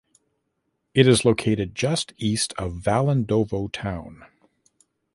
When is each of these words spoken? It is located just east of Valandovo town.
It 0.95 1.07
is 1.07 1.25
located 1.25 1.75
just 1.75 2.13
east 2.17 2.55
of 2.57 2.71
Valandovo 2.73 3.71
town. 3.71 4.25